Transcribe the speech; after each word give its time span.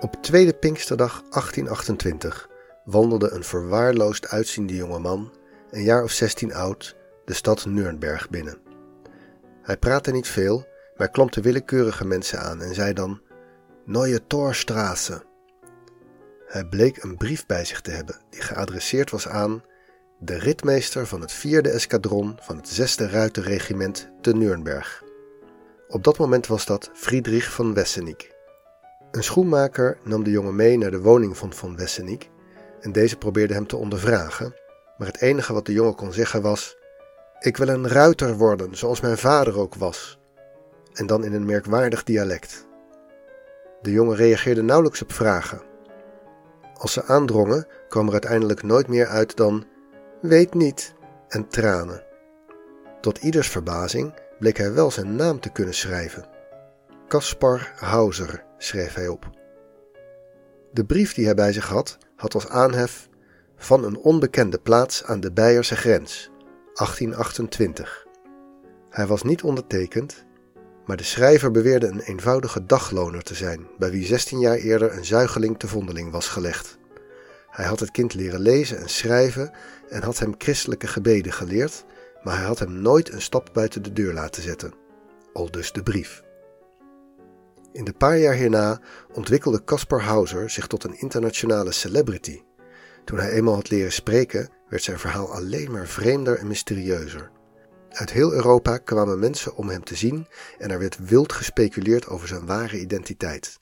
Op 0.00 0.22
tweede 0.22 0.54
Pinksterdag 0.54 1.12
1828 1.12 2.48
wandelde 2.84 3.30
een 3.30 3.44
verwaarloosd 3.44 4.28
uitziende 4.28 4.74
jonge 4.74 4.98
man, 4.98 5.32
een 5.70 5.82
jaar 5.82 6.02
of 6.02 6.10
16 6.10 6.54
oud, 6.54 6.96
de 7.24 7.34
stad 7.34 7.66
Nürnberg 7.66 8.30
binnen. 8.30 8.58
Hij 9.62 9.76
praatte 9.76 10.10
niet 10.10 10.28
veel, 10.28 10.66
maar 10.96 11.10
klompte 11.10 11.40
willekeurige 11.40 12.04
mensen 12.04 12.40
aan 12.40 12.62
en 12.62 12.74
zei 12.74 12.92
dan: 12.92 13.20
Neue 13.84 14.26
Torstraße. 14.26 15.22
Hij 16.46 16.64
bleek 16.64 17.02
een 17.02 17.16
brief 17.16 17.46
bij 17.46 17.64
zich 17.64 17.80
te 17.80 17.90
hebben 17.90 18.16
die 18.30 18.42
geadresseerd 18.42 19.10
was 19.10 19.28
aan 19.28 19.62
de 20.18 20.38
ritmeester 20.38 21.06
van 21.06 21.20
het 21.20 21.32
vierde 21.32 21.70
eskadron 21.70 22.38
van 22.40 22.56
het 22.56 22.68
zesde 22.68 23.08
ruiterregiment 23.08 24.10
te 24.20 24.34
Nürnberg. 24.34 25.04
Op 25.88 26.04
dat 26.04 26.18
moment 26.18 26.46
was 26.46 26.66
dat 26.66 26.90
Friedrich 26.94 27.52
van 27.52 27.74
Wessenik. 27.74 28.36
Een 29.10 29.22
schoenmaker 29.22 29.98
nam 30.04 30.24
de 30.24 30.30
jongen 30.30 30.56
mee 30.56 30.78
naar 30.78 30.90
de 30.90 31.00
woning 31.00 31.36
van 31.36 31.52
van 31.52 31.76
Wessenik 31.76 32.30
en 32.80 32.92
deze 32.92 33.16
probeerde 33.16 33.54
hem 33.54 33.66
te 33.66 33.76
ondervragen, 33.76 34.54
maar 34.98 35.06
het 35.06 35.20
enige 35.20 35.52
wat 35.52 35.66
de 35.66 35.72
jongen 35.72 35.94
kon 35.94 36.12
zeggen 36.12 36.42
was: 36.42 36.76
Ik 37.38 37.56
wil 37.56 37.68
een 37.68 37.88
ruiter 37.88 38.36
worden, 38.36 38.76
zoals 38.76 39.00
mijn 39.00 39.18
vader 39.18 39.58
ook 39.58 39.74
was. 39.74 40.18
En 40.92 41.06
dan 41.06 41.24
in 41.24 41.32
een 41.32 41.44
merkwaardig 41.44 42.04
dialect. 42.04 42.66
De 43.82 43.90
jongen 43.90 44.16
reageerde 44.16 44.62
nauwelijks 44.62 45.02
op 45.02 45.12
vragen. 45.12 45.62
Als 46.74 46.92
ze 46.92 47.04
aandrongen, 47.04 47.66
kwam 47.88 48.06
er 48.06 48.12
uiteindelijk 48.12 48.62
nooit 48.62 48.88
meer 48.88 49.06
uit 49.06 49.36
dan 49.36 49.64
weet 50.20 50.54
niet 50.54 50.94
en 51.28 51.48
tranen. 51.48 52.04
Tot 53.00 53.18
ieders 53.18 53.48
verbazing 53.48 54.14
bleek 54.38 54.56
hij 54.56 54.72
wel 54.72 54.90
zijn 54.90 55.16
naam 55.16 55.40
te 55.40 55.52
kunnen 55.52 55.74
schrijven. 55.74 56.26
Caspar 57.08 57.72
Hauser 57.76 58.46
schreef 58.58 58.94
hij 58.94 59.08
op. 59.08 59.30
De 60.72 60.84
brief 60.84 61.14
die 61.14 61.24
hij 61.24 61.34
bij 61.34 61.52
zich 61.52 61.68
had, 61.68 61.98
had 62.16 62.34
als 62.34 62.48
aanhef 62.48 63.08
van 63.56 63.84
een 63.84 63.98
onbekende 63.98 64.58
plaats 64.58 65.04
aan 65.04 65.20
de 65.20 65.32
Beierse 65.32 65.76
grens, 65.76 66.30
1828. 66.74 68.06
Hij 68.90 69.06
was 69.06 69.22
niet 69.22 69.42
ondertekend, 69.42 70.24
maar 70.86 70.96
de 70.96 71.02
schrijver 71.02 71.50
beweerde 71.50 71.86
een 71.86 72.00
eenvoudige 72.00 72.66
dagloner 72.66 73.22
te 73.22 73.34
zijn, 73.34 73.66
bij 73.78 73.90
wie 73.90 74.06
16 74.06 74.38
jaar 74.38 74.56
eerder 74.56 74.92
een 74.96 75.04
zuigeling 75.04 75.58
te 75.58 75.68
vondeling 75.68 76.10
was 76.10 76.28
gelegd. 76.28 76.78
Hij 77.50 77.66
had 77.66 77.80
het 77.80 77.90
kind 77.90 78.14
leren 78.14 78.40
lezen 78.40 78.78
en 78.78 78.88
schrijven 78.88 79.50
en 79.88 80.02
had 80.02 80.18
hem 80.18 80.34
christelijke 80.38 80.86
gebeden 80.86 81.32
geleerd, 81.32 81.84
maar 82.22 82.36
hij 82.36 82.46
had 82.46 82.58
hem 82.58 82.72
nooit 82.72 83.12
een 83.12 83.22
stap 83.22 83.50
buiten 83.52 83.82
de 83.82 83.92
deur 83.92 84.12
laten 84.12 84.42
zetten. 84.42 84.72
Al 85.32 85.50
dus 85.50 85.72
de 85.72 85.82
brief. 85.82 86.22
In 87.72 87.84
de 87.84 87.92
paar 87.92 88.18
jaar 88.18 88.34
hierna 88.34 88.80
ontwikkelde 89.12 89.64
Caspar 89.64 90.02
Hauser 90.02 90.50
zich 90.50 90.66
tot 90.66 90.84
een 90.84 91.00
internationale 91.00 91.72
celebrity. 91.72 92.42
Toen 93.04 93.18
hij 93.18 93.30
eenmaal 93.30 93.54
had 93.54 93.70
leren 93.70 93.92
spreken, 93.92 94.50
werd 94.68 94.82
zijn 94.82 94.98
verhaal 94.98 95.32
alleen 95.32 95.70
maar 95.70 95.86
vreemder 95.86 96.38
en 96.38 96.46
mysterieuzer. 96.46 97.30
Uit 97.88 98.12
heel 98.12 98.32
Europa 98.32 98.78
kwamen 98.78 99.18
mensen 99.18 99.56
om 99.56 99.68
hem 99.68 99.84
te 99.84 99.96
zien 99.96 100.26
en 100.58 100.70
er 100.70 100.78
werd 100.78 100.98
wild 100.98 101.32
gespeculeerd 101.32 102.06
over 102.06 102.28
zijn 102.28 102.46
ware 102.46 102.80
identiteit. 102.80 103.60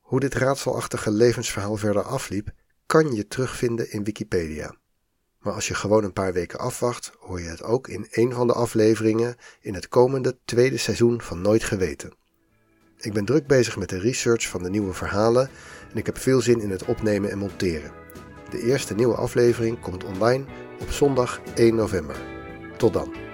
Hoe 0.00 0.20
dit 0.20 0.34
raadselachtige 0.34 1.10
levensverhaal 1.10 1.76
verder 1.76 2.02
afliep, 2.02 2.50
kan 2.86 3.12
je 3.14 3.26
terugvinden 3.26 3.90
in 3.90 4.04
Wikipedia. 4.04 4.76
Maar 5.38 5.52
als 5.52 5.68
je 5.68 5.74
gewoon 5.74 6.04
een 6.04 6.12
paar 6.12 6.32
weken 6.32 6.58
afwacht, 6.58 7.12
hoor 7.18 7.40
je 7.40 7.48
het 7.48 7.62
ook 7.62 7.88
in 7.88 8.06
een 8.10 8.32
van 8.32 8.46
de 8.46 8.52
afleveringen 8.52 9.36
in 9.60 9.74
het 9.74 9.88
komende 9.88 10.38
tweede 10.44 10.76
seizoen 10.76 11.20
van 11.20 11.40
Nooit 11.40 11.64
Geweten. 11.64 12.20
Ik 13.02 13.12
ben 13.12 13.24
druk 13.24 13.46
bezig 13.46 13.76
met 13.76 13.88
de 13.88 13.98
research 13.98 14.48
van 14.48 14.62
de 14.62 14.70
nieuwe 14.70 14.92
verhalen 14.92 15.48
en 15.90 15.98
ik 15.98 16.06
heb 16.06 16.18
veel 16.18 16.40
zin 16.40 16.60
in 16.60 16.70
het 16.70 16.84
opnemen 16.84 17.30
en 17.30 17.38
monteren. 17.38 17.92
De 18.50 18.62
eerste 18.62 18.94
nieuwe 18.94 19.14
aflevering 19.14 19.80
komt 19.80 20.04
online 20.04 20.44
op 20.80 20.90
zondag 20.90 21.40
1 21.54 21.74
november. 21.74 22.16
Tot 22.76 22.92
dan. 22.92 23.31